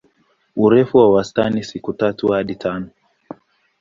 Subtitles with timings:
[0.55, 2.89] Urefu wa wastani siku tatu hadi tano.